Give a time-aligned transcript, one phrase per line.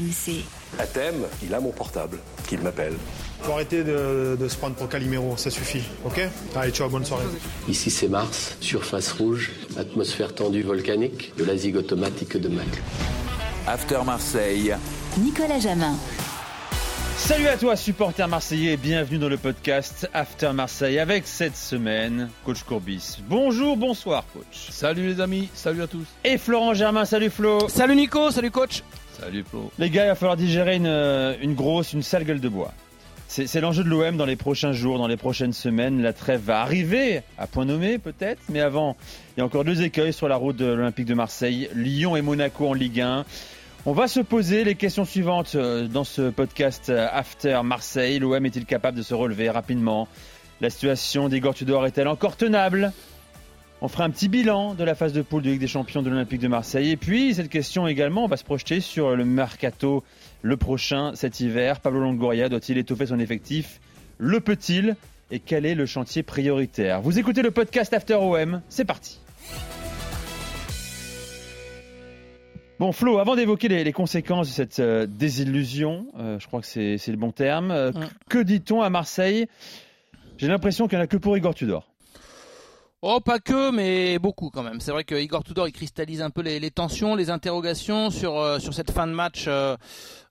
[0.00, 0.44] RMC.
[0.78, 2.18] À thème, il a mon portable,
[2.48, 2.94] qu'il m'appelle.
[3.42, 6.20] Faut arrêter de, de se prendre pour Calimero, ça suffit, ok?
[6.56, 7.24] Allez, ciao, bonne soirée.
[7.68, 12.66] Ici c'est Mars, surface rouge, atmosphère tendue volcanique, de la zig automatique de Mac.
[13.66, 14.74] After Marseille.
[15.18, 15.94] Nicolas Jamin.
[17.16, 22.30] Salut à toi, supporter marseillais, et bienvenue dans le podcast After Marseille avec cette semaine,
[22.44, 23.18] coach Courbis.
[23.28, 24.70] Bonjour, bonsoir, coach.
[24.70, 26.06] Salut les amis, salut à tous.
[26.24, 27.68] Et Florent Germain, salut Flo.
[27.68, 28.82] Salut Nico, salut coach.
[29.20, 29.44] Salut.
[29.78, 32.72] Les gars, il va falloir digérer une, euh, une grosse, une sale gueule de bois.
[33.28, 36.02] C'est c'est l'enjeu de l'OM dans les prochains jours, dans les prochaines semaines.
[36.02, 38.96] La trêve va arriver, à point nommé peut-être, mais avant,
[39.36, 42.22] il y a encore deux écueils sur la route de l'Olympique de Marseille, Lyon et
[42.22, 43.24] Monaco en Ligue 1.
[43.86, 48.18] On va se poser les questions suivantes euh, dans ce podcast euh, After Marseille.
[48.18, 50.08] L'OM est-il capable de se relever rapidement?
[50.60, 52.92] La situation d'Igor Tudor est-elle encore tenable?
[53.82, 56.10] On fera un petit bilan de la phase de poule de Ligue des Champions de
[56.10, 56.90] l'Olympique de Marseille.
[56.90, 60.04] Et puis, cette question également, on va se projeter sur le mercato
[60.42, 61.80] le prochain cet hiver.
[61.80, 63.80] Pablo Longoria doit-il étoffer son effectif?
[64.18, 64.96] Le peut-il?
[65.30, 67.00] Et quel est le chantier prioritaire?
[67.00, 69.18] Vous écoutez le podcast After OM, c'est parti.
[72.78, 76.66] Bon Flo, avant d'évoquer les, les conséquences de cette euh, désillusion, euh, je crois que
[76.66, 77.92] c'est le bon terme, euh,
[78.28, 79.46] que dit-on à Marseille?
[80.36, 81.89] J'ai l'impression qu'il n'y en a que pour Igor Tudor.
[83.02, 84.80] Oh, pas que, mais beaucoup quand même.
[84.80, 88.58] C'est vrai que Igor Tudor, il cristallise un peu les, tensions, les interrogations sur euh,
[88.58, 89.74] sur cette fin de match euh,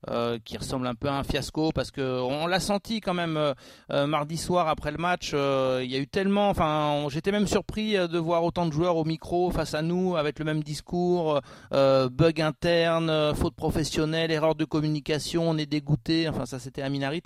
[0.07, 3.35] euh, qui ressemble un peu à un fiasco parce que on l'a senti quand même
[3.35, 3.53] euh,
[3.91, 5.33] euh, mardi soir après le match.
[5.33, 9.03] il y a eu tellement, enfin, j'étais même surpris de voir autant de joueurs au
[9.03, 15.49] micro face à nous avec le même discours, bug interne, faute professionnelle, erreur de communication,
[15.49, 16.29] on est dégoûté.
[16.29, 17.23] Enfin, ça c'était Aminarit.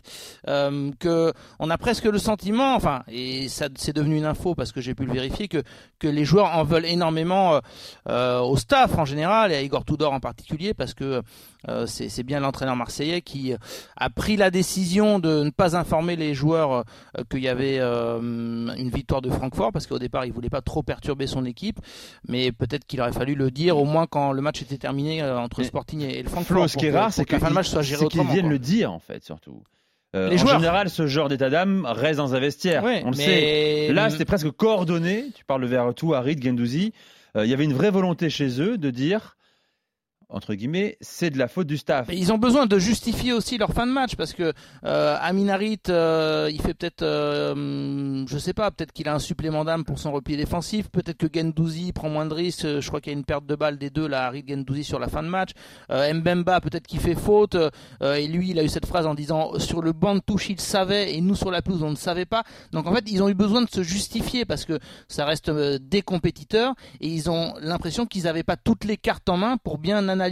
[0.48, 4.72] Euh, que on a presque le sentiment, enfin, et ça c'est devenu une info parce
[4.72, 5.62] que j'ai pu le vérifier, que,
[6.00, 7.60] que les joueurs en veulent énormément
[8.08, 11.22] au staff en général et à Igor Tudor en particulier parce que
[11.70, 13.58] euh, c'est bien l'entraîneur marseillais qui euh,
[13.98, 16.84] a pris la décision de ne pas informer les joueurs
[17.18, 20.62] euh, qu'il y avait euh, une victoire de Francfort parce qu'au départ il voulait pas
[20.62, 21.80] trop perturber son équipe,
[22.28, 25.60] mais peut-être qu'il aurait fallu le dire au moins quand le match était terminé entre
[25.62, 26.58] Mais Sporting et le Francfort.
[26.58, 28.50] Flo, ce qui est rare, c'est que la match soit qu'ils gérée viennent quoi.
[28.50, 29.64] le dire en fait surtout.
[30.16, 30.60] Euh, Les en joueurs.
[30.60, 32.84] général, ce genre d'état d'âme reste dans un vestiaire.
[32.84, 33.94] On le mais- sait.
[33.94, 35.26] Là, c'était presque coordonné.
[35.34, 36.94] Tu parles vers tout, Harid, Gendouzi.
[37.36, 39.38] Euh, Il y avait une vraie volonté chez eux de dire,
[40.34, 42.08] entre guillemets, c'est de la faute du staff.
[42.12, 44.52] Ils ont besoin de justifier aussi leur fin de match parce que
[44.84, 49.64] euh, Aminarit, euh, il fait peut-être, euh, je sais pas, peut-être qu'il a un supplément
[49.64, 52.66] d'âme pour son repli défensif, peut-être que Gendouzi prend moins de risques.
[52.66, 54.84] euh, Je crois qu'il y a une perte de balle des deux, là, Harit Gendouzi
[54.84, 55.52] sur la fin de match.
[55.92, 57.56] Euh, Mbemba, peut-être qu'il fait faute
[58.02, 60.60] et lui, il a eu cette phrase en disant sur le banc de touche, il
[60.60, 62.44] savait et nous sur la pelouse, on ne savait pas.
[62.72, 66.02] Donc en fait, ils ont eu besoin de se justifier parce que ça reste des
[66.02, 69.98] compétiteurs et ils ont l'impression qu'ils n'avaient pas toutes les cartes en main pour bien
[70.10, 70.23] analyser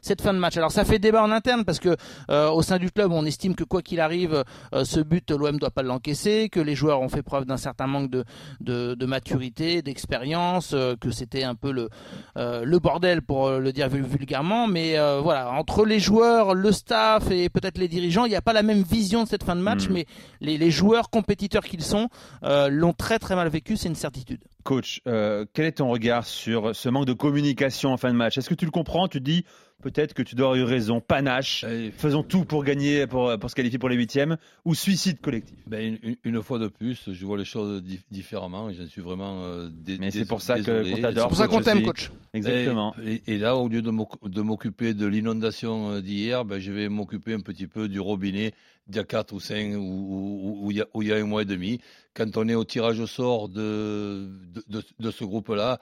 [0.00, 0.56] cette fin de match.
[0.56, 1.96] Alors ça fait débat en interne parce que
[2.30, 5.58] euh, au sein du club, on estime que quoi qu'il arrive, euh, ce but, l'OM
[5.58, 8.24] doit pas l'encaisser, que les joueurs ont fait preuve d'un certain manque de,
[8.60, 11.88] de, de maturité, d'expérience, euh, que c'était un peu le,
[12.36, 14.66] le bordel pour le dire vul- vulgairement.
[14.66, 18.52] Mais voilà, entre les joueurs, le staff et peut-être les dirigeants, il n'y a pas
[18.52, 19.92] la même vision de cette fin de match, Mm.
[19.92, 20.06] mais
[20.40, 22.08] les, les joueurs compétiteurs qu'ils sont
[22.42, 24.40] l'ont très très mal vécu, c'est une certitude.
[24.66, 28.36] Coach, euh, quel est ton regard sur ce manque de communication en fin de match?
[28.36, 29.06] Est-ce que tu le comprends?
[29.06, 29.44] Tu te dis
[29.80, 33.48] peut-être que tu dois avoir eu raison, panache, Et, faisons tout pour gagner, pour, pour
[33.48, 35.56] se qualifier pour les huitièmes, ou suicide collectif?
[35.68, 39.02] Ben, une, une fois de plus, je vois les choses di- différemment et j'en suis
[39.02, 41.22] vraiment euh, dé- Mais c'est pour ça que- qu'on t'adore.
[41.24, 42.10] C'est pour ça qu'on je t'aime, coach.
[42.34, 42.92] Exactement.
[43.06, 46.72] Et, et là, au lieu de m'oc- de m'occuper de l'inondation euh, d'hier, ben, je
[46.72, 48.52] vais m'occuper un petit peu du robinet
[48.86, 51.80] d'il y a 4 ou 5 ou, il y a- y un mois et demi.
[52.14, 55.80] Quand on est au tirage au sort de, de, de- de ce groupe-là,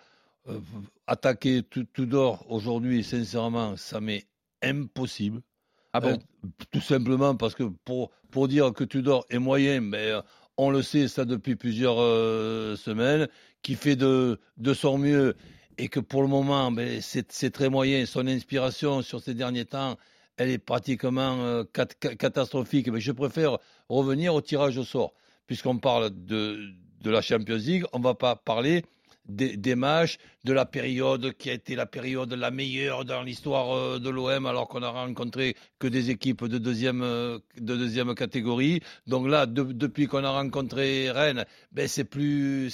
[0.49, 0.59] euh,
[1.07, 4.27] attaquer tout, tout d'or aujourd'hui, sincèrement, ça m'est
[4.63, 5.41] impossible.
[5.93, 6.19] Ah bon?
[6.45, 10.21] Euh, Tout simplement parce que pour, pour dire que Tudor est moyen, mais euh,
[10.57, 13.29] on le sait ça depuis plusieurs euh, semaines,
[13.63, 15.35] qui fait de, de son mieux
[15.79, 18.07] et que pour le moment, c'est très moyen.
[18.07, 19.97] Son inspiration sur ces derniers temps,
[20.37, 22.89] elle est pratiquement euh, cat- ca- catastrophique.
[22.89, 23.59] Mais je préfère
[23.89, 25.15] revenir au tirage au sort.
[25.47, 26.59] Puisqu'on parle de,
[27.03, 28.83] de la Champions League, on ne va pas parler
[29.27, 33.75] des, des matchs, de la période qui a été la période la meilleure dans l'histoire
[33.75, 38.15] euh, de l'OM, alors qu'on a rencontré que des équipes de deuxième, euh, de deuxième
[38.15, 38.81] catégorie.
[39.07, 42.71] Donc là, de- depuis qu'on a rencontré Rennes, ben c'est plus,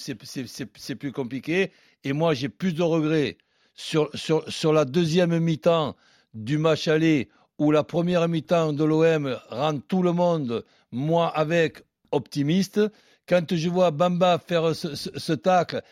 [0.98, 1.70] plus compliqué.
[2.04, 3.36] Et moi, j'ai plus de regrets
[3.74, 5.96] sur, sur, sur la deuxième mi-temps
[6.34, 7.28] du match aller,
[7.60, 12.80] où la première mi-temps de l'OM rend tout le monde, moi avec, optimiste.
[13.28, 15.82] Quand je vois Bamba faire ce, ce- ce tacle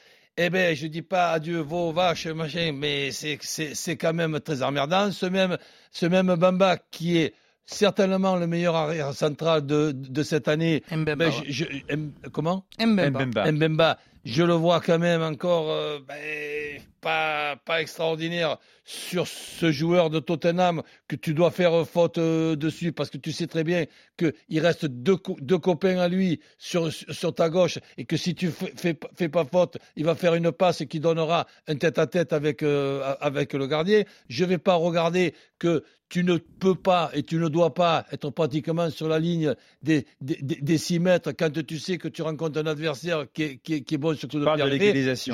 [0.40, 5.10] eh ben, je dis pas adieu vos vaches, machin, mais c'est, quand même très emmerdant.
[5.10, 5.58] Ce même,
[5.90, 7.34] ce même Bamba qui est
[7.66, 10.82] certainement le meilleur arrière central de, de cette année.
[10.92, 11.44] Mbemba, Ben, ouais.
[11.48, 12.64] je- je- M- comment?
[12.80, 13.10] Mbemba.
[13.26, 13.52] Mbemba.
[13.52, 20.18] Mbemba, je le vois quand même encore euh, ben, pas, extraordinaire sur ce joueur de
[20.18, 23.86] Tottenham que tu dois faire faute euh, dessus parce que tu sais très bien
[24.18, 26.90] qu'il reste deux, deux copains à lui sur,
[27.34, 30.84] ta gauche et que si tu fais, fais, pas- faute, il va faire une passe
[30.84, 34.02] qui donnera un tête-à-tête avec, euh, avec le gardien.
[34.28, 38.30] Je vais pas regarder que tu ne peux pas et tu ne dois pas être
[38.30, 42.22] pratiquement sur la ligne des, des, des, des 6 mètres quand tu sais que tu
[42.22, 44.44] rencontres un adversaire qui est, qui qui est bon de.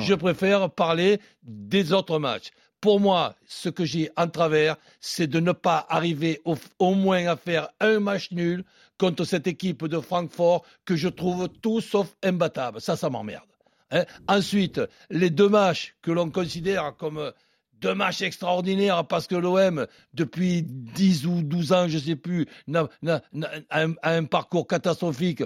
[0.01, 2.51] Je préfère parler des autres matchs.
[2.81, 7.25] Pour moi, ce que j'ai en travers, c'est de ne pas arriver au, au moins
[7.25, 8.63] à faire un match nul
[8.99, 12.79] contre cette équipe de Francfort que je trouve tout sauf imbattable.
[12.81, 13.43] Ça, ça m'emmerde.
[13.91, 14.05] hein.
[14.27, 17.31] Ensuite, les deux matchs que l'on considère comme
[17.81, 22.45] deux matchs extraordinaires parce que l'OM, depuis 10 ou 12 ans, je ne sais plus,
[22.73, 22.87] a,
[23.71, 25.43] un, a un parcours catastrophique.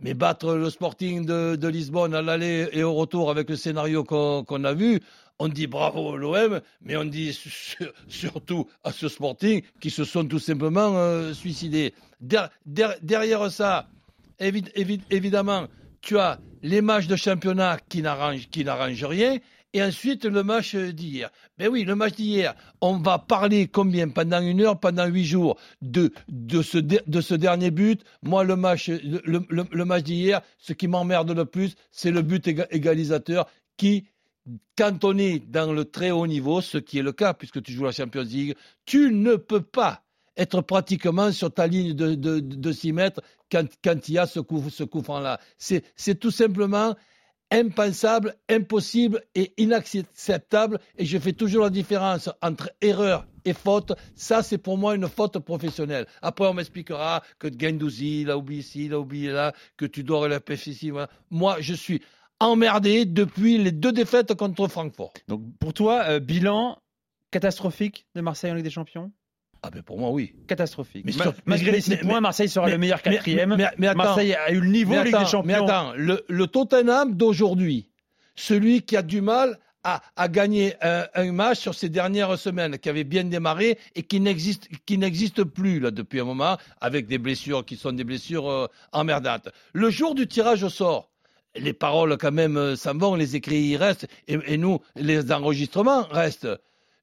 [0.00, 4.64] Mais battre le Sporting de, Lisbonne à l'aller et au retour avec le scénario qu'on
[4.64, 5.00] a vu,
[5.40, 10.24] on dit bravo l'OM, mais on dit sur- surtout à ce Sporting qui se sont
[10.24, 11.94] tout simplement euh, suicidés.
[12.20, 13.88] Der- der- derrière ça,
[14.40, 15.66] évi- évi- évidemment,
[16.00, 19.38] tu as les matchs de championnat qui n'arrangent rien.
[19.74, 21.30] Et ensuite, le match d'hier.
[21.58, 24.08] Ben oui, le match d'hier, on va parler combien?
[24.08, 28.02] Pendant une heure, pendant huit jours de, de, ce, de, ce dernier but.
[28.22, 32.46] Moi, le match, le, le- match d'hier, ce qui m'emmerde le plus, c'est le but
[32.46, 34.06] éga- égalisateur qui,
[34.76, 37.72] quand on est dans le très haut niveau, ce qui est le cas puisque tu
[37.72, 38.54] joues la Champions League,
[38.86, 40.02] tu ne peux pas
[40.38, 43.20] être pratiquement sur ta ligne de, de, de 6 mètres
[43.52, 45.38] quand, quand il y a ce coup, ce coup franc-là.
[45.58, 46.94] C'est tout simplement
[47.50, 50.78] impensable, impossible et inacceptable.
[50.96, 53.92] Et je fais toujours la différence entre erreur et faute.
[54.14, 56.06] Ça, c'est pour moi une faute professionnelle.
[56.22, 60.02] Après, on m'expliquera que Gendouzi, il a oublié ci, il a oublié là, que tu
[60.04, 60.92] dois la ici.
[61.30, 62.02] Moi, je suis
[62.40, 65.12] emmerdé depuis les deux défaites contre Francfort.
[65.26, 66.80] Donc pour toi, euh, bilan
[67.30, 69.12] catastrophique de Marseille en Ligue des Champions?
[69.62, 70.34] Ah ben pour moi, oui.
[70.46, 71.04] Catastrophique.
[71.04, 73.56] Mais Ma- sur- Malgré mais- les 6 mais- points, Marseille sera mais- le meilleur quatrième.
[73.56, 73.98] mais- mais attends.
[73.98, 75.42] Marseille a eu le niveau Ligue des Champions.
[75.44, 77.88] mais attends, le, le Tottenham d'aujourd'hui,
[78.36, 82.78] celui qui a du mal à, à gagner un, un match sur ces dernières semaines,
[82.78, 87.06] qui avait bien démarré et qui n'existe, qui n'existe plus là depuis un moment, avec
[87.06, 89.48] des blessures qui sont des blessures euh, emmerdantes.
[89.72, 91.10] Le jour du tirage au sort,
[91.56, 95.32] les paroles quand même euh, s'en vont, les écrits y restent, et, et nous, les
[95.32, 96.48] enregistrements restent.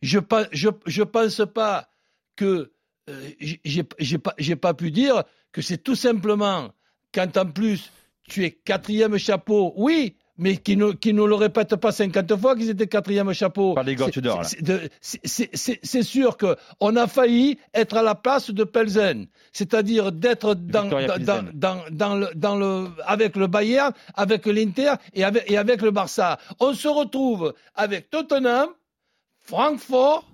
[0.01, 1.87] Je ne je, je pense pas
[2.35, 2.71] que
[3.09, 6.71] euh, j'ai- pas, j'ai pas pu dire que c'est tout simplement
[7.13, 7.91] quand en plus
[8.27, 12.55] tu es quatrième chapeau, oui, mais qui ne, qui ne le répète pas 50 fois
[12.57, 13.73] qu'ils étaient quatrième chapeau.
[13.75, 14.09] Par l'Igor
[15.01, 20.89] C'est- sûr que on a failli être à la place de Pelzen, c'est-à-dire d'être dans,
[21.53, 25.91] dans, dans le, dans le, avec le Bayern, avec l'Inter et avec, et avec le
[25.91, 26.37] Barça.
[26.59, 28.69] On se retrouve avec Tottenham,
[29.39, 30.25] Francfort,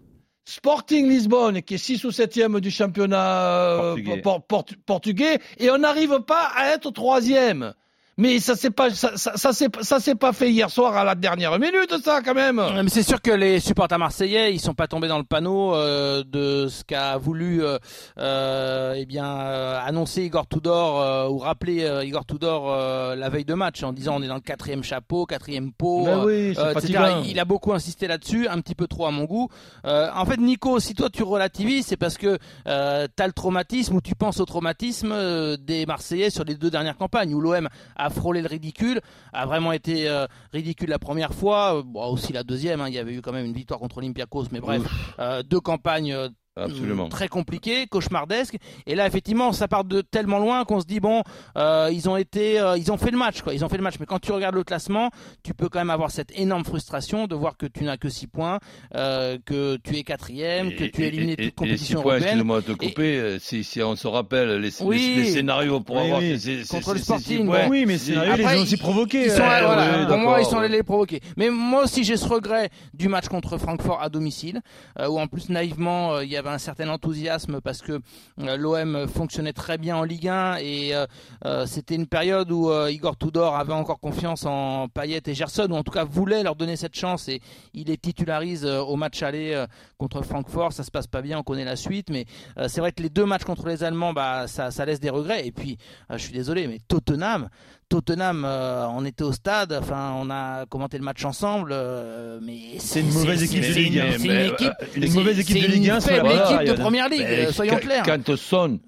[0.45, 4.21] Sporting Lisbonne, qui est 6 ou 7e du championnat euh, Portugais.
[4.21, 7.73] por- por- portugais, et on n'arrive pas à être troisième.
[8.17, 11.03] Mais ça s'est pas, ça, ça, ça s'est- ça s'est pas fait hier soir à
[11.03, 12.59] la dernière minute, ça, quand même.
[12.59, 15.73] Ouais, Mais c'est sûr que les supporters marseillais, ils sont pas tombés dans le panneau
[15.75, 17.77] euh, de ce qu'a voulu euh,
[18.19, 23.29] euh, eh bien euh, annoncer Igor Tudor euh, ou rappeler euh, Igor Tudor euh, la
[23.29, 26.53] veille de match en disant on est dans le quatrième chapeau, quatrième pot, Ben oui,
[26.57, 26.99] euh, etc.
[27.25, 29.47] Il a beaucoup insisté là-dessus, un petit peu trop à mon goût.
[29.85, 32.37] Euh, en fait, Nico, si toi tu relativises, c'est parce que
[32.67, 36.55] euh, tu as le traumatisme ou tu penses au traumatisme euh, des Marseillais sur les
[36.55, 37.69] deux dernières campagnes où l'OM
[38.01, 38.99] a frôlé le ridicule,
[39.31, 42.95] a vraiment été euh, ridicule la première fois, euh, bon, aussi la deuxième, hein, il
[42.95, 44.81] y avait eu quand même une victoire contre Olympiakos, mais bref,
[45.19, 46.15] euh, deux campagnes
[46.57, 47.07] Absolument.
[47.07, 48.57] très compliquées, cauchemardesques.
[48.85, 51.23] Et là, effectivement, ça part de tellement loin qu'on se dit bon,
[51.57, 53.53] euh, ils ont été, euh, ils ont fait le match, quoi.
[53.53, 53.95] Ils ont fait le match.
[53.99, 55.09] Mais quand tu regardes le classement,
[55.43, 58.27] tu peux quand même avoir cette énorme frustration de voir que tu n'as que 6
[58.27, 58.59] points,
[58.95, 62.29] euh, que tu es quatrième, que tu es éliminé de toute compétition et, points, européenne.
[62.33, 65.13] Excuse-moi de te couper, si, si on se rappelle les, les- Oui.
[65.17, 66.37] les scénarios pour Oui, avoir oui.
[66.39, 68.77] ces- Contre ces- le Sporting, six points, Oui, mais ils Après, les ont aussi ils-
[68.79, 69.25] provoqués.
[69.25, 71.21] Ils sont, euh, voilà, oui, pour moi, ils sont allés les provoquer.
[71.37, 74.61] Mais moi aussi, j'ai ce regret du match contre Francfort à domicile,
[74.99, 78.01] euh, où en plus naïvement, euh, il y avait un certain enthousiasme parce que
[78.39, 81.05] euh, l'OM fonctionnait très bien en Ligue 1 et euh,
[81.45, 85.75] euh, c'était une période où Igor Tudor avait encore confiance en Payet et Gerson, ou
[85.75, 87.41] en tout cas voulait leur donner cette chance et
[87.73, 89.65] il les titularise au match aller
[89.97, 90.73] contre Francfort.
[90.73, 92.25] Ça se passe pas bien, on connaît la suite, mais
[92.67, 95.45] c'est vrai que les deux matchs contre les Allemands, bah ça, laisse des regrets.
[95.45, 95.77] Et puis,
[96.09, 97.49] je suis désolé, mais Tottenham.
[97.91, 102.79] Tottenham, euh, on était au stade, enfin, on a commenté le match ensemble, euh, mais
[102.79, 104.11] C'est une mauvaise équipe de c'est Ligue une- 1.
[104.17, 106.29] C'est une équipe, Une c'est- mauvaise équipe c'est de Ligue 1 une sur la faible
[106.29, 108.03] première équipe de première ligue, Mais euh, soyons quand- clairs.
[108.05, 108.79] Quand Son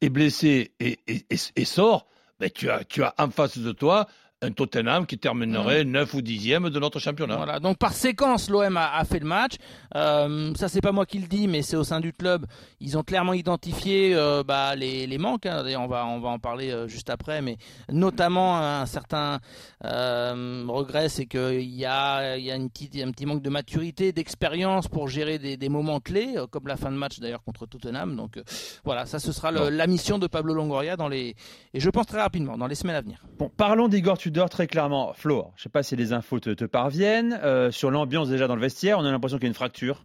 [0.00, 2.06] est blessé et, et- et- et sort,
[2.40, 4.06] ben, tu, as, tu as en face de toi
[4.42, 7.36] un Tottenham qui terminerait 9 ou 10e de notre championnat.
[7.36, 9.54] Voilà, donc par séquence, l'OM a, a fait le match.
[9.94, 12.44] Euh, ça, c'est pas moi qui le dis, mais c'est au sein du club.
[12.80, 15.46] Ils ont clairement identifié euh, bah, les, les manques.
[15.46, 15.62] hein.
[15.62, 17.56] D'ailleurs, on va, on va en parler euh, juste après, mais
[17.90, 19.40] notamment un certain
[19.86, 23.50] euh, regret, c'est qu'il y a, il y a une petite, un petit manque de
[23.50, 27.42] maturité, d'expérience pour gérer des, des moments clés, euh, comme la fin de match d'ailleurs
[27.42, 28.16] contre Tottenham.
[28.16, 28.42] Donc euh,
[28.84, 29.70] voilà, ça, ce sera le- Bon.
[29.74, 31.34] la mission de Pablo Longoria dans les,
[31.72, 33.22] et je pense très rapidement, dans les semaines à venir.
[33.38, 35.12] Bon, parlons d'Igor Tudor très clairement.
[35.12, 37.38] Flo, je ne sais pas si les infos te, parviennent.
[37.44, 40.04] Euh, sur l'ambiance déjà dans le vestiaire, on a l'impression qu'il y a une fracture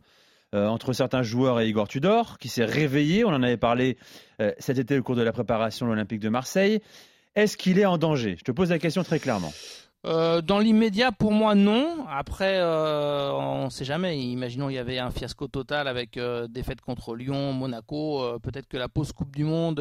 [0.53, 3.25] euh, entre certains joueurs et Igor Tudor, qui s'est réveillé.
[3.25, 3.97] On en avait parlé
[4.39, 6.81] euh, cet été au cours de la préparation de l'Olympique de Marseille.
[7.33, 8.35] Est-ce qu'il est en danger?
[8.37, 9.51] Je te pose la question très clairement.
[10.03, 12.05] Dans l'immédiat, pour moi, non.
[12.07, 14.19] Après, on ne sait jamais.
[14.19, 18.37] Imaginons il y avait un fiasco total avec euh, défaite contre Lyon, Monaco.
[18.43, 19.79] Peut-être que la pause Coupe du Monde,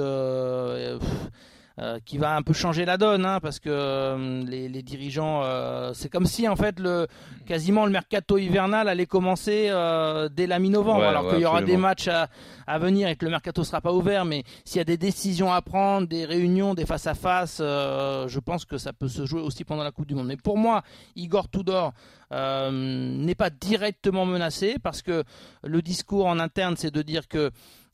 [2.05, 5.93] qui va un peu changer la donne, hein, parce que euh, les, les dirigeants, euh,
[5.95, 7.07] c'est comme si en fait le
[7.47, 11.47] quasiment le mercato hivernal allait commencer euh, dès la mi-novembre, Ouais, alors ouais, qu'il y
[11.47, 12.29] aura des matchs à,
[12.67, 14.25] à venir et que le mercato sera pas ouvert.
[14.25, 18.39] Mais s'il y a des décisions à prendre, des réunions, des face à face, je
[18.39, 20.27] pense que ça peut se jouer aussi pendant la Coupe du Monde.
[20.27, 20.83] Mais pour moi,
[21.17, 21.93] Igor Tudor
[22.33, 25.25] euh, n'est pas directement menacé parce que
[25.65, 27.51] le discours en interne, c'est de dire que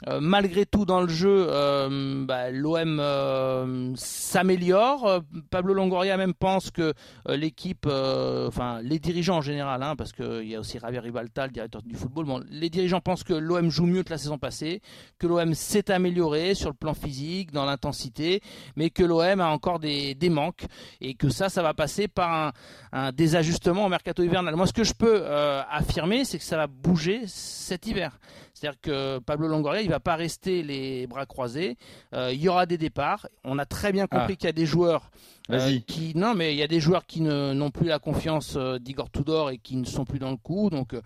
[0.06, 5.22] euh, malgré tout dans le jeu, euh, bah, l'OM euh, s'améliore.
[5.50, 6.92] Pablo Longoria même pense que
[7.28, 11.52] l'équipe, enfin les dirigeants en général, hein, parce qu'il y a aussi Javier Ribalta, le
[11.52, 14.82] directeur du football, les dirigeants pensent que l'OM joue mieux que la saison passée,
[15.18, 18.42] que l'OM s'est amélioré sur le plan physique, dans l'intensité,
[18.76, 20.66] mais que l'OM a encore des, manques
[21.00, 22.52] et que ça, ça va passer par un,
[22.92, 24.56] un désajustement au mercato hivernal.
[24.56, 28.18] Moi, ce que je peux affirmer, c'est que ça va bouger cet hiver.
[28.58, 31.76] C'est-à-dire que Pablo Longoria, il va pas rester les bras croisés.
[32.14, 33.26] Euh, il y aura des départs.
[33.44, 34.36] On a très bien compris Ah.
[34.36, 35.10] qu'il y a des joueurs
[35.50, 38.78] euh, qui non, mais il y a des joueurs qui n'ont plus la confiance euh,
[38.78, 40.70] d'Igor Tudor et qui ne sont plus dans le coup.
[40.70, 40.96] Donc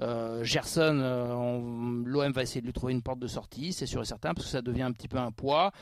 [0.00, 4.00] euh, Gerson, on- l'OM va essayer de lui trouver une porte de sortie, c'est sûr
[4.00, 5.72] et certain, parce que ça devient un petit peu un poids.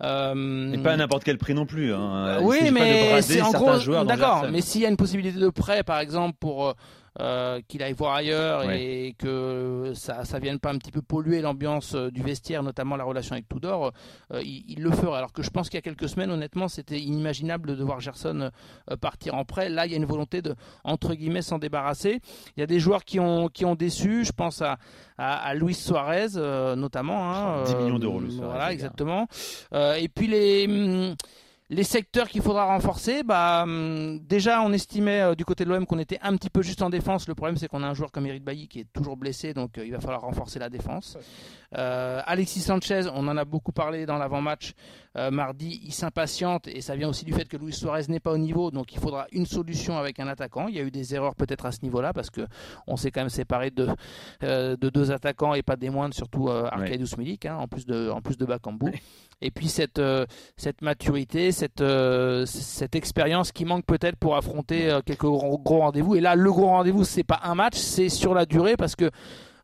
[0.00, 1.92] Et pas à n'importe quel prix non plus.
[1.92, 2.38] hein.
[2.42, 4.46] oui, s'agit pas de mais en gros, d'accord.
[4.50, 6.74] Mais s'il y a une possibilité de prêt, par exemple, pour
[7.20, 8.82] euh, qu'il aille voir ailleurs Ouais.
[8.82, 12.96] et que ça, ça vienne pas un petit peu polluer l'ambiance euh, du vestiaire, notamment
[12.96, 13.92] la relation avec Tudor,
[14.32, 15.18] euh, il, il le fera.
[15.18, 18.50] Alors que je pense qu'il y a quelques semaines, honnêtement, c'était inimaginable de voir Gerson
[19.00, 19.68] partir en prêt.
[19.68, 22.20] Là, il y a une volonté de entre guillemets s'en débarrasser.
[22.56, 24.24] Il y a des joueurs qui ont qui ont déçu.
[24.24, 24.78] Je pense à
[25.16, 26.28] à, à Luis Suarez
[26.76, 27.34] notamment.
[27.34, 29.26] Hein, 10 euh, millions d'euros, Suarez, les Voilà, exactement.
[29.74, 31.14] Et puis les hum,
[31.70, 35.84] les secteurs qu'il faudra renforcer, bah, hum, déjà on estimait euh, du côté de l'OM
[35.86, 37.28] qu'on était un petit peu juste en défense.
[37.28, 39.76] Le problème c'est qu'on a un joueur comme Eric Bailly qui est toujours blessé, donc
[39.76, 41.18] euh, il va falloir renforcer la défense.
[41.76, 44.72] Euh, Alexis Sanchez, on en a beaucoup parlé dans l'avant-match
[45.18, 48.32] euh, mardi, il s'impatiente et ça vient aussi du fait que Luis Suarez n'est pas
[48.32, 50.68] au niveau, donc il faudra une solution avec un attaquant.
[50.68, 52.46] Il y a eu des erreurs peut-être à ce niveau-là parce que
[52.86, 53.88] on s'est quand même séparé de,
[54.44, 57.84] euh, de deux attaquants et pas des moindres, surtout euh, Arkadiusz Milik, hein, en plus
[57.84, 58.92] de en plus de Bakambu.
[59.40, 60.24] Et puis cette euh,
[60.56, 61.82] cette maturité, cette
[62.46, 66.14] cette expérience qui manque peut-être pour affronter quelques gros, gros rendez-vous.
[66.16, 69.10] Et là, le gros rendez-vous, c'est pas un match, c'est sur la durée parce que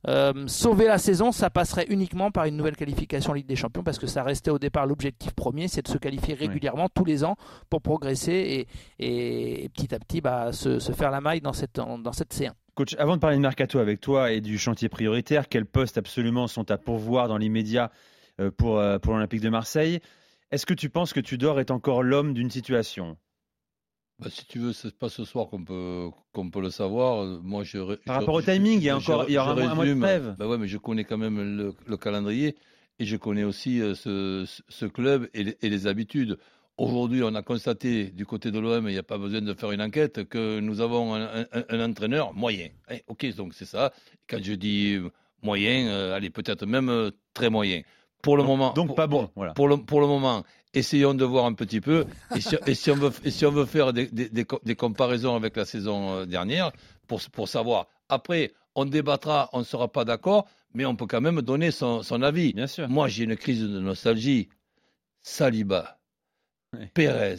[0.09, 3.83] euh, sauver la saison, ça passerait uniquement par une nouvelle qualification en Ligue des Champions
[3.83, 7.25] parce que ça restait au départ l'objectif premier, c'est de se qualifier régulièrement tous les
[7.25, 7.37] ans
[7.71, 8.69] pour progresser et,
[8.99, 12.35] et, et petit à petit bah, se, se faire la maille dans cette, dans cette
[12.35, 12.53] C1.
[12.75, 16.49] Coach, avant de parler de mercato avec toi et du chantier prioritaire, quels postes absolument
[16.49, 17.93] sont à pourvoir dans l'immédiat
[18.41, 20.01] euh, pour, euh, pour l'Olympique de Marseille?
[20.51, 23.17] Est-ce que tu penses que Tudor est encore l'homme d'une situation?
[24.21, 27.25] Bah, si tu veux, c'est pas ce soir qu'on peut, qu'on peut le savoir.
[27.43, 29.53] Moi, je, Par je- rapport au je- timing, il y a encore- il y aura
[29.53, 30.37] un mois- de trêve.
[30.39, 32.55] Bah ouais, mais je connais quand même le, le calendrier
[33.01, 36.39] et je connais aussi euh, ce, ce club et les, et les habitudes.
[36.77, 39.71] Aujourd'hui, on a constaté du côté de l'OM, il n'y a pas besoin de faire
[39.73, 42.69] une enquête, que nous avons un, un- un entraîneur moyen.
[42.89, 43.93] Hein, ok, donc c'est ça.
[44.29, 45.09] Quand je dis euh,
[45.43, 47.83] moyen, euh, allez, peut-être même euh, très moyen.
[48.23, 49.53] Pour le Donc- moment, donc pour- pas bon, voilà.
[49.55, 50.45] Pour le, pour le moment,
[50.75, 52.05] essayons de voir un petit peu.
[52.35, 54.61] Et si, et si on, veut, et si on veut faire des, des- des co-
[54.65, 56.73] des comparaisons avec la saison euh, dernière,
[57.07, 57.87] pour, pour savoir.
[58.09, 62.03] Après, on débattra, on ne sera pas d'accord, mais on peut quand même donner son,
[62.03, 62.53] son avis.
[62.53, 62.89] Bien sûr.
[62.89, 64.49] Moi, j'ai une crise de nostalgie.
[65.23, 65.99] Saliba,
[66.73, 66.91] Ouais.
[66.93, 67.37] Pérez,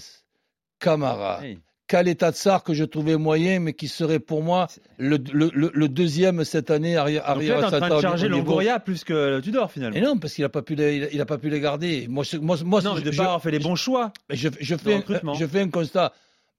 [0.79, 1.41] Camara,
[1.87, 1.87] Hey.
[1.87, 5.87] Kaleta Tsar que je trouvais moyen, mais qui serait pour moi le, le, le, le
[5.89, 9.71] deuxième cette année arrière Donc là, arrière en train de charger Longoria plus que Tudor
[9.71, 9.95] finalement.
[9.97, 11.59] Et non, parce qu'il a pas pu les, il a- il a pas pu les
[11.59, 12.07] garder.
[12.09, 14.11] Moi, moi, moi, non, je, de je- pas avoir fait les bons choix.
[14.29, 15.33] je, je de fais, un, recrutement.
[15.35, 16.11] je fais un constat.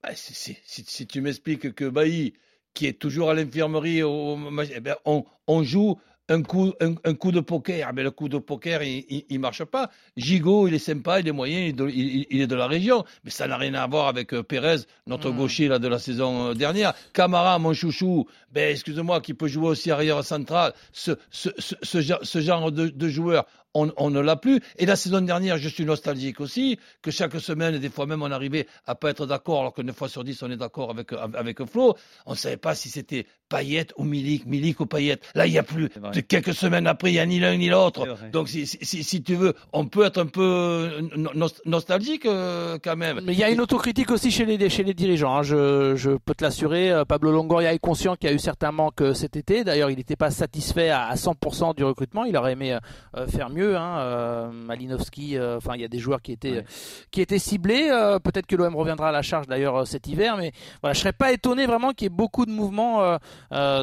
[0.03, 2.35] Bah, si, si- si- si tu m'expliques que Bailly,
[2.75, 7.33] qui est toujours à l'infirmerie, eh ben, on, on joue un coup, un, un coup
[7.33, 7.93] de poker.
[7.95, 9.91] Mais le coup de poker, il, il marche pas.
[10.17, 12.67] Gigot, il est sympa, il est moyen, il est de, il- il est de la
[12.67, 13.05] région.
[13.25, 15.37] Mais ça n'a rien à voir avec euh, Pérez, notre Mm.
[15.37, 16.95] gaucher là, de la saison euh, dernière.
[17.13, 20.73] Camara, mon chouchou, ben, excuse-moi, qui peut jouer aussi arrière central.
[20.93, 23.47] Ce, ce, ce, ce genre- ce genre de, de joueur,
[23.83, 24.61] on, on ne l'a plus.
[24.79, 28.31] Et la saison dernière, je suis nostalgique aussi, que chaque semaine, des fois même, on
[28.31, 31.13] arrivait à pas être d'accord, alors que 9 fois sur 10, on est d'accord avec,
[31.13, 31.95] avec Flo.
[32.27, 35.19] On ne savait pas si c'était Payet ou Milik, Milik ou Payet.
[35.35, 35.89] Là, il n'y a plus.
[36.13, 38.05] De quelques semaines après, il n'y a ni l'un ni l'autre.
[38.33, 42.27] Donc, si, si, si- si tu veux, on peut être un peu euh, no- nostalgique
[42.27, 43.21] euh, quand même.
[43.25, 45.37] Mais il y a une autocritique aussi chez les, chez les dirigeants.
[45.37, 45.43] hein.
[45.43, 46.91] Je, je peux te l'assurer.
[46.91, 49.63] Euh, Pablo Longoria est conscient qu'il y a eu certains manques cet été.
[49.65, 52.25] D'ailleurs, il n'était pas satisfait à, à 100% du recrutement.
[52.25, 52.77] Il aurait aimé
[53.17, 53.66] euh, faire mieux.
[53.75, 53.99] Hein.
[53.99, 56.59] Euh, Malinowski, euh, enfin, il y a des joueurs qui étaient, Ouais.
[56.59, 57.89] euh, qui étaient ciblés.
[58.23, 60.37] Peut-être que l'OM reviendra à la charge d'ailleurs cet hiver.
[60.37, 63.17] Mais voilà, je serais pas étonné vraiment qu'il y ait beaucoup de mouvements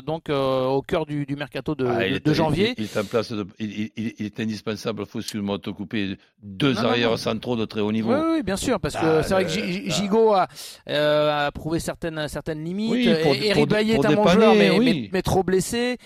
[0.06, 2.74] donc au cœur du, du mercato de, Ah, de- est- janvier.
[2.78, 5.70] Il, il est en place de- il, il- il- il est indispensable, faut de te
[5.70, 7.18] couper, deux Non, arrières non.
[7.18, 8.14] centraux de très haut niveau.
[8.14, 9.90] Oui, oui, bien sûr, parce que Ah, c'est vrai que ah.
[9.90, 10.48] Gigot a,
[10.88, 12.92] a prouvé certaines, certaines limites.
[12.92, 14.86] Oui, pour- et, et pour- Ribéry pour est un bon joueur, mais, oui.
[15.04, 15.98] mais, mais trop blessé.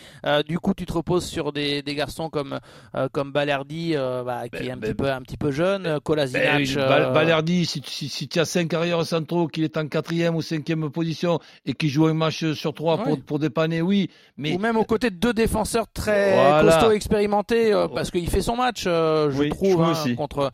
[0.48, 2.60] Du coup, tu te reposes sur des, des garçons comme,
[3.12, 5.86] comme Balerdi, euh, bah, qui Ben, est un, ben, petit peu, un petit peu jeune.
[5.86, 6.64] euh, Kolasinac.
[6.76, 9.88] Ben euh, Balerdi, si, tu- si, si tu as cinq arrières centraux, qu'il est en
[9.88, 13.04] quatrième ou cinquième position et qu'il joue un match sur trois Ouais.
[13.04, 14.10] pour, pour dépanner, oui.
[14.38, 16.72] Mais ou même aux côtés de deux défenseurs très Voilà.
[16.72, 20.52] costauds expérimentés, euh, parce qu'il fait son match, euh, je Oui, trouve, hein, contre,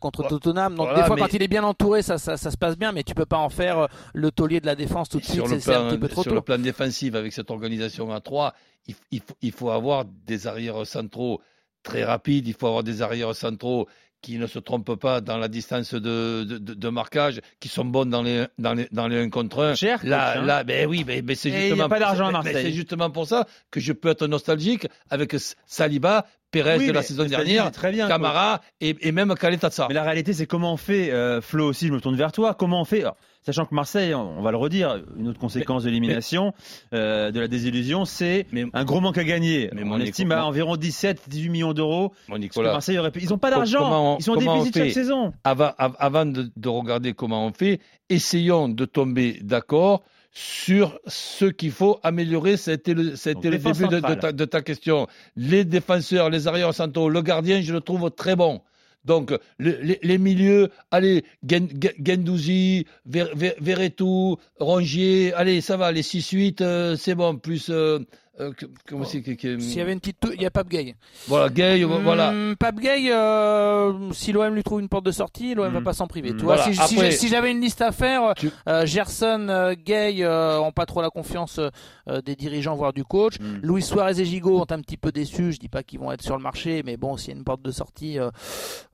[0.00, 0.30] contre Voilà.
[0.30, 0.74] Tottenham.
[0.74, 2.76] Donc Voilà, des fois, mais- quand il est bien entouré, ça, ça, ça se passe
[2.76, 5.36] bien, mais tu peux pas en faire le taulier de la défense tout de suite.
[5.36, 6.34] sur, le C'est un petit peu trop sur tôt.
[6.36, 8.54] le plan défensif, avec cette organisation à 3,
[8.86, 11.40] il, il il faut avoir des arrières centraux
[11.82, 13.88] très rapides, il faut avoir des arrières centraux
[14.22, 18.22] qui ne se trompent pas dans la distance de, de, marquage, qui sont bons dans
[18.22, 19.74] les, dans les, dans les 1 contre 1.
[19.74, 20.46] Cher, Là, coach, hein.
[20.46, 22.64] là, ben oui, ben, ben c'est justement, pas d'argent à ben, Marseille.
[22.64, 25.34] c'est justement pour ça que je peux être nostalgique avec
[25.66, 28.08] Saliba, Pérez Oui, de la saison dernière, très bien.
[28.08, 29.86] Camara et, et même Kaletatsa.
[29.88, 32.54] Mais la réalité, c'est comment on fait, euh, Flo aussi, je me tourne vers toi,
[32.54, 35.88] comment on fait, alors, sachant que Marseille, on va le redire, une autre conséquence de
[35.88, 36.52] l'élimination,
[36.94, 39.70] euh, de la désillusion, c'est Mais, un gros manque à gagner.
[39.72, 42.12] Mais on estime à environ 17-18 millions d'euros.
[42.56, 43.20] Marseille aurait pu...
[43.22, 45.32] Ils n'ont pas d'argent, ils sont en déficit chaque saison.
[45.44, 51.46] avant, av- avant de, de regarder comment on fait, essayons de tomber d'accord sur ce
[51.46, 52.52] qu'il faut améliorer.
[52.54, 54.18] Été le, le début de, de centrale.
[54.20, 55.06] ta, de ta question.
[55.36, 58.60] Les défenseurs, les arrières centraux, le gardien, je le trouve très bon.
[59.04, 65.76] Donc, le- les, les milieux, allez, Gen- Gen- Gendouzi, Ver- Ver- Verretou, Rongier, allez, ça
[65.76, 67.70] va, les 6-8, euh, c'est bon, plus...
[67.70, 68.00] euh,
[68.40, 68.52] euh,
[68.88, 70.94] comment c'est que- que- S'il y avait une petite, il y a Pape Gay.
[71.28, 72.30] Voilà, Gay, voilà.
[72.30, 75.84] Hum, Pape Gay, euh, si l'OM lui trouve une porte de sortie, l'OM va Mm.
[75.84, 76.32] pas s'en priver.
[76.32, 76.36] Mm.
[76.36, 80.16] Tu vois, Voilà, si, après- j'avais une liste à faire, Tu- euh, Gerson, euh, Gay
[80.22, 81.60] euh, ont pas trop la confiance
[82.08, 83.38] euh, des dirigeants, voire du coach.
[83.38, 83.60] Mm.
[83.62, 85.52] Luis Suarez et Gigot ont un petit peu déçu.
[85.52, 87.44] Je dis pas qu'ils vont être sur le marché, mais bon, s'il y a une
[87.44, 88.30] porte de sortie, euh,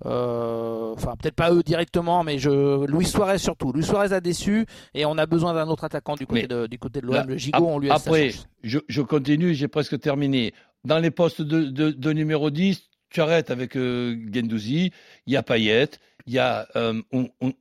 [0.04, 3.72] euh, enfin peut-être pas eux directement, mais je Luis Suarez surtout.
[3.72, 6.66] Luis Suarez a déçu et on a besoin d'un autre attaquant du côté Mais de
[6.66, 7.28] du côté de là, l'OM.
[7.30, 8.32] Le Gigot, on lui a Après,
[8.62, 10.52] je, je continue, j'ai presque terminé.
[10.84, 14.92] Dans les postes de, de, de numéro 10, tu arrêtes avec euh, Gendouzi,
[15.26, 15.88] il y a Payet,
[16.26, 17.00] il y a euh,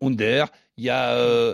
[0.02, 1.54] Under, il y a euh,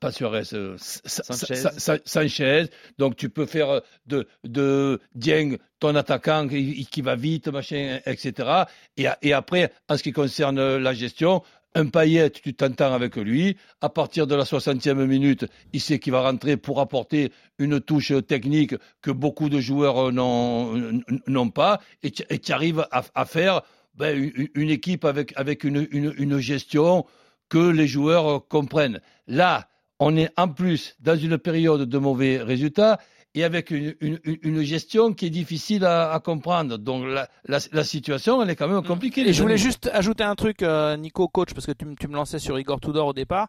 [0.00, 1.54] pas Suarez, euh, Sanchez.
[1.56, 2.64] Sa- Sa- Sanchez.
[2.98, 8.64] Donc tu peux faire de, de Dieng ton attaquant qui, qui va vite, machin, etc.
[8.96, 11.42] Et, après, en ce qui concerne la gestion,
[11.76, 13.56] un Payet, tu t'entends avec lui.
[13.82, 18.12] À partir de la 60e minute, il sait qu'il va rentrer pour apporter une touche
[18.26, 21.80] technique que beaucoup de joueurs n'ont pas.
[22.02, 23.60] Et tu arrives à, faire
[23.94, 27.04] ben, une, équipe avec, une, gestion
[27.50, 29.00] que les joueurs comprennent.
[29.26, 32.98] Là, on est en plus dans une période de mauvais résultats
[33.36, 36.78] et avec une, une, une gestion qui est difficile à, à comprendre.
[36.78, 39.28] Donc la, la, la situation, elle est quand même compliquée.
[39.28, 39.62] Et je voulais amis.
[39.62, 42.80] juste ajouter un truc, euh, Nico, coach, parce que tu, tu me lançais sur Igor
[42.80, 43.48] Tudor au départ.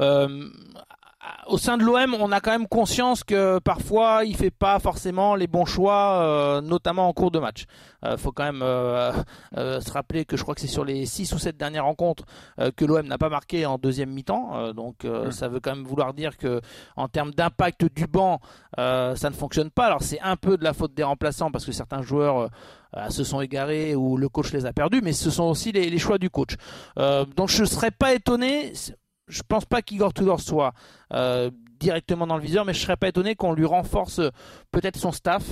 [0.00, 0.48] Euh,
[1.48, 5.34] au sein de l'OM, on a quand même conscience que parfois il fait pas forcément
[5.34, 7.64] les bons choix, euh, notamment en cours de match.
[8.04, 9.12] Euh, faut quand même euh,
[9.56, 12.24] euh, se rappeler que je crois que c'est sur les 6 ou 7 dernières rencontres
[12.60, 14.56] euh, que l'OM n'a pas marqué en deuxième mi-temps.
[14.56, 15.32] Euh, donc euh, Mm.
[15.32, 16.60] ça veut quand même vouloir dire que
[16.96, 18.40] en termes d'impact du banc,
[18.78, 19.86] euh, ça ne fonctionne pas.
[19.86, 22.48] Alors c'est un peu de la faute des remplaçants parce que certains joueurs euh,
[22.96, 25.90] euh, se sont égarés ou le coach les a perdus, mais ce sont aussi les,
[25.90, 26.54] les choix du coach.
[26.98, 28.72] Euh, donc je ne serais pas étonné
[29.28, 30.72] je pense pas qu'Igor Tudor soit
[31.12, 34.30] euh, directement dans le viseur, mais je serais pas étonné qu'on lui renforce euh,
[34.72, 35.42] peut-être son staff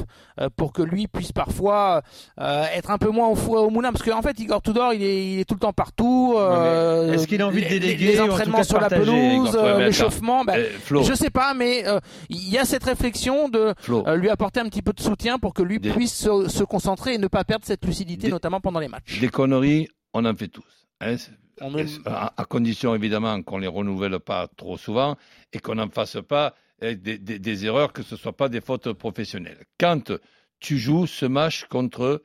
[0.41, 2.01] euh, pour que lui puisse parfois
[2.41, 5.03] euh, être un peu moins au fou au moulin, parce qu'en fait Igor Tudor il
[5.03, 6.35] est, il est tout le temps partout.
[6.39, 10.45] euh, Est-ce qu'il a envie de déléguer les entraînements sur la pelouse, ouais, euh, l'échauffement,
[10.81, 14.61] Flo, je sais pas, mais euh, il y a cette réflexion de euh, lui apporter
[14.61, 17.27] un petit peu de soutien pour que lui Des- puisse se, se concentrer et ne
[17.27, 19.21] pas perdre cette lucidité, Des- notamment pendant les matchs.
[19.21, 20.65] des conneries, on en fait tous.
[21.03, 21.17] hein,
[21.61, 25.17] On ne- à, à condition évidemment qu'on les renouvelle pas trop souvent
[25.53, 28.49] et qu'on n'en fasse pas eh, des, des- des erreurs, que ce ne soit pas
[28.49, 29.65] des fautes professionnelles.
[29.79, 30.13] Quand
[30.61, 32.23] tu joues ce match contre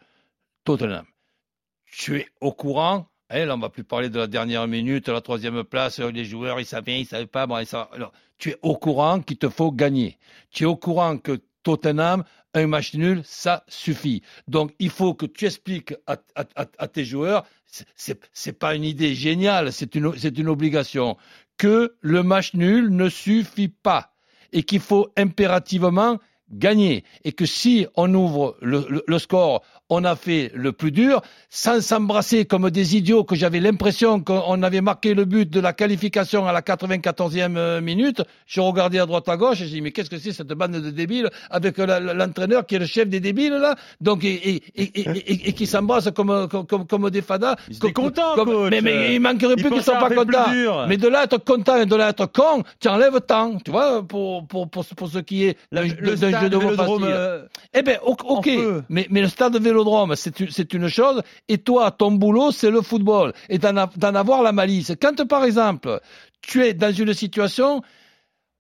[0.64, 1.06] Tottenham,
[1.86, 3.08] tu es au courant.
[3.30, 6.26] hein, là, on va plus parler de la dernière minute, la troisième place, euh, les
[6.26, 7.48] joueurs, ils savaient, ils savaient pas.
[7.48, 10.18] Bon, ils alors, tu es au courant qu'il te faut gagner.
[10.52, 14.22] Tu es au courant que Tottenham, un match nul, ça suffit.
[14.48, 17.46] Donc, il faut que tu expliques à, tes joueurs,
[17.96, 21.18] c'est- pas une idée géniale, c'est une obligation,
[21.58, 24.14] que le match nul ne suffit pas
[24.52, 26.18] et qu'il faut impérativement
[26.52, 27.04] gagner.
[27.24, 31.22] Et que si on ouvre le, le- le score, on a fait le plus dur,
[31.50, 35.74] sans s'embrasser comme des idiots, que j'avais l'impression qu'on avait marqué le but de la
[35.74, 38.22] qualification à la 94e euh, minute.
[38.46, 40.74] Je regardais à droite à gauche et j'ai dit, mais qu'est-ce que c'est cette bande
[40.74, 44.62] de débiles avec la- l'entraîneur qui est le chef des débiles là, donc et, et,
[44.76, 47.56] et, et, qui s'embrasse comme, comme, comme, comme des fadas.
[47.68, 48.70] Ils étaient Comme- contents, comme- coach.
[48.72, 50.88] Mais, mais il manquerait plus qu'ils soient pas le contents.
[50.88, 54.04] Mais de là être content et de là être con, tu enlèves tant, tu vois,
[54.08, 58.00] pour, pour, pour, pour ce qui est le d'un stade de Vélodrome, euh, Eh ben,
[58.04, 58.50] ok,
[58.90, 62.82] mais, mais le stade de Vélodrome, c'est une, chose, et toi, ton boulot, c'est le
[62.82, 63.76] football, et d'en
[64.16, 64.94] avoir la malice.
[65.02, 66.00] Quand, par exemple,
[66.42, 67.82] tu es dans une situation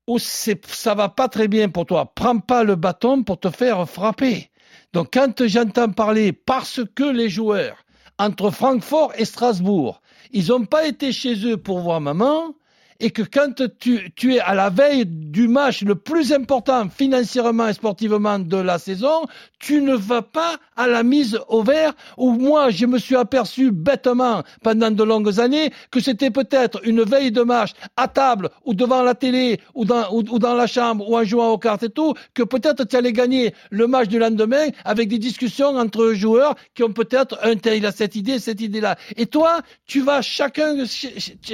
[0.07, 3.87] où ça va pas très bien pour toi, prends pas le bâton pour te faire
[3.87, 4.49] frapper.
[4.93, 7.85] Donc, quand j'entends parler, parce que les joueurs,
[8.17, 12.53] entre Francfort et Strasbourg, ils n'ont pas été chez eux pour voir maman,
[12.99, 17.67] et que quand tu, tu es à la veille du match le plus important financièrement
[17.67, 19.25] et sportivement de la saison,
[19.59, 23.71] tu ne vas pas à la mise au vert où moi je me suis aperçu
[23.71, 28.73] bêtement pendant de longues années que c'était peut-être une veille de match à table ou
[28.73, 31.89] devant la télé ou dans, ou, dans la chambre ou en jouant aux cartes et
[31.89, 36.55] tout, que peut-être tu allais gagner le match du lendemain avec des discussions entre joueurs
[36.73, 38.97] qui ont peut-être un tel, il cette idée, cette idée-là.
[39.17, 40.75] Et toi, tu vas chacun,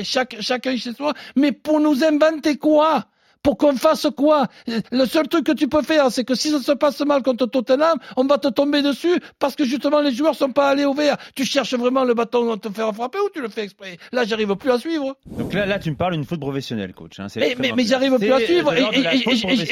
[0.04, 3.06] chaque, chacun chez soi, mais pour nous inventer quoi?
[3.44, 4.48] Pour qu'on fasse quoi?
[4.92, 7.46] Le seul truc que tu peux faire, c'est que si ça se passe mal contre
[7.46, 10.96] Tottenham, on va te tomber dessus parce que justement les joueurs sont pas allés au
[10.96, 11.16] vert.
[11.36, 14.00] Tu cherches vraiment le bâton à te faire frapper ou tu le fais exprès?
[14.12, 15.16] Là, j'arrive plus à suivre.
[15.28, 17.20] Donc là, là, tu me parles d'une faute professionnelle, coach.
[17.20, 17.28] hein.
[17.36, 18.88] Mais, j'arrive plus à suivre et,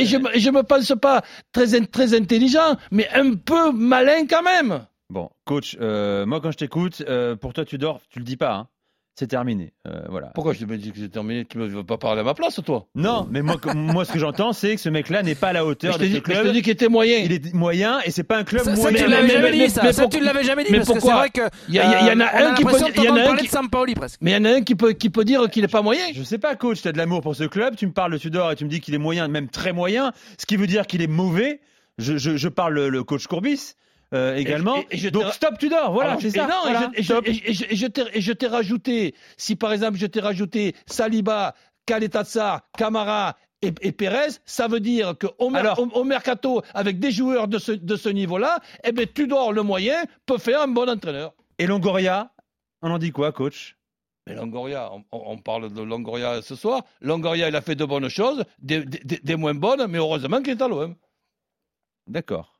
[0.05, 4.85] je, je me pense pas très, très intelligent, mais un peu malin quand même.
[5.09, 8.37] Bon, coach, euh, moi quand je t'écoute, euh, pour toi tu dors, tu le dis
[8.37, 8.67] pas, hein.
[9.15, 9.73] C'est terminé.
[9.87, 10.31] Euh, voilà.
[10.33, 11.45] Pourquoi je me dis que c'est terminé?
[11.45, 12.87] Tu ne veux pas parler à ma place, toi?
[12.95, 15.65] Non, mais moi, moi ce que j'entends, c'est que ce mec-là n'est pas à la
[15.65, 16.47] hauteur je de te ce dis, mais je club.
[16.47, 17.17] te dis qu'il était moyen.
[17.19, 18.97] Il est moyen et c'est pas un club Ça, ça, moyen.
[18.97, 19.81] tu mais- l'avais mais- jamais mais- dit, ça.
[19.83, 21.41] mais Ça, pourquoi- tu l'avais jamais dit, mais parce que c'est pourquoi vrai que.
[21.69, 23.25] Il y, en a on un qui peut, l'impression il y en d'entendre a un
[23.25, 24.17] parler qui, de Sampaoli presque.
[24.21, 26.01] mais il y en a un qui peut, qui peut dire qu'il n'est pas moyen.
[26.13, 28.17] Je sais pas, coach, tu as de l'amour pour ce club, tu me parles de
[28.17, 30.87] Tudor et tu me dis qu'il est moyen, même très moyen, ce qui veut dire
[30.87, 31.59] qu'il est mauvais.
[31.99, 33.75] Je, je, je parle le, le coach Courbis
[34.13, 34.77] euh, également.
[34.91, 36.47] et- Donc stop Tudor, voilà, Alors, c'est et ça.
[36.47, 37.03] non, et voilà, je- et
[37.87, 38.11] t'ai-
[38.47, 44.79] rajouté, si par exemple je t'ai rajouté Saliba, Kaletatsar, Camara et, et Pérez, ça veut
[44.79, 49.53] dire qu'au mer- mercato, avec des joueurs de ce, de ce niveau-là, eh ben, Tudor,
[49.53, 51.33] le moyen, peut faire un bon entraîneur.
[51.59, 52.31] Et Longoria,
[52.81, 53.77] on en dit quoi, coach?
[54.27, 56.83] Mais Longoria, on, on- on parle de Longoria ce soir.
[57.01, 60.51] Longoria, il a fait de bonnes choses, des, des- des moins bonnes, mais heureusement qu'il
[60.51, 60.95] est à l'OM.
[62.07, 62.52] D'accord.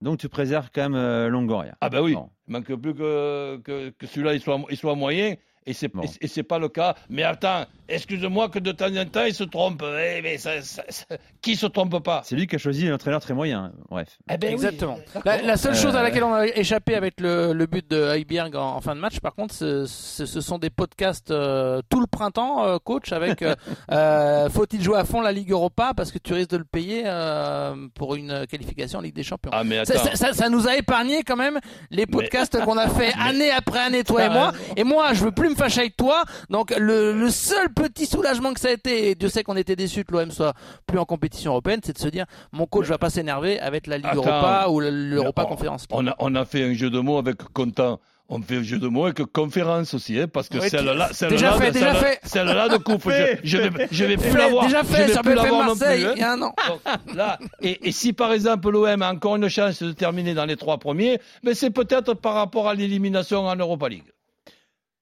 [0.00, 1.76] Donc tu préserves quand même euh, Longoria.
[1.80, 2.14] Ah ben oui,
[2.46, 5.34] il manque plus que, que, que celui-là il soit, il soit moyen.
[5.68, 6.02] Et c'est Bon.
[6.02, 6.94] et et pas le cas.
[7.10, 9.82] Mais attends, excuse-moi que de temps en temps il se trompe.
[9.84, 11.04] Eh, mais ça- ça- ça-
[11.42, 12.22] qui se trompe pas?
[12.24, 13.72] C'est lui qui a choisi un entraîneur très moyen.
[13.90, 14.08] Bref.
[14.32, 14.52] Eh ben oui.
[14.54, 14.98] Exactement.
[15.24, 18.02] La, la seule Euh, chose à laquelle on a échappé avec le, le but de
[18.16, 21.80] Heiberg en, en fin de match, par contre, ce, ce- ce sont des podcasts euh,
[21.90, 23.54] tout le printemps, euh, coach, avec euh,
[23.92, 27.02] euh, faut-il jouer à fond la Ligue Europa parce que tu risques de le payer
[27.06, 29.50] euh, pour une qualification en Ligue des Champions?
[29.52, 30.04] Ah mais Ça, attends.
[30.10, 31.58] ça- ça- ça nous a épargné quand même
[31.90, 34.52] les podcasts qu'on a fait année après année, toi et moi.
[34.76, 36.22] Et moi, je veux plus me fâcher avec toi.
[36.50, 39.76] Donc le, le seul petit soulagement que ça a été, et Dieu sait qu'on était
[39.76, 40.54] déçus que l'OM soit
[40.86, 43.96] plus en compétition européenne, c'est de se dire mon coach va pas s'énerver avec la
[43.98, 44.18] Ligue Attends.
[44.24, 45.86] Europa ou l'Europa on, Conférence.
[45.90, 48.00] on a, on a fait un jeu de mots avec Content.
[48.30, 51.52] On fait un jeu de mots avec conférence aussi, hein, parce que Ouais, celle-là, celle-là,
[51.54, 52.20] fait.
[52.24, 54.66] celle-là de coupe, je, je vais, je vais plus l'avoir.
[54.66, 56.12] déjà fait sur Marseille plus, hein.
[56.14, 56.54] il y a un an.
[56.68, 60.44] Donc, là, et, et si par exemple l'OM a encore une chance de terminer dans
[60.44, 64.04] les trois premiers, mais c'est peut-être par rapport à l'élimination en Europa League.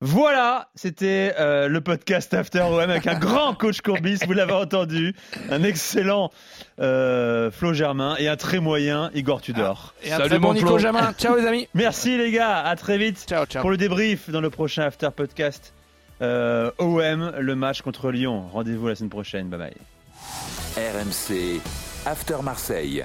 [0.08, 5.16] Voilà, c'était euh, le podcast After OM avec un grand coach Courbis, vous l'avez entendu,
[5.50, 6.30] un excellent
[6.80, 9.94] euh, Flo Germain et un très moyen Igor Tudor.
[10.04, 10.78] Et un Salut, très bon mon Nico Flo.
[10.78, 11.12] Jamin.
[11.18, 11.66] Ciao les amis.
[11.74, 13.60] Merci les gars, à très vite Ciao, ciao.
[13.62, 15.72] pour le débrief dans le prochain After Podcast.
[16.22, 18.44] Euh, OM, le match contre Lyon.
[18.52, 19.48] Rendez-vous la semaine prochaine.
[19.48, 19.74] Bye bye.
[20.76, 21.60] RMC
[22.06, 23.04] After Marseille.